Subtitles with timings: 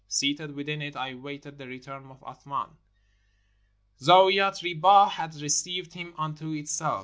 [0.07, 2.69] Seated within it I awaited the return of Athman.
[3.99, 6.99] Zaouiat Ribah had received him unto itself.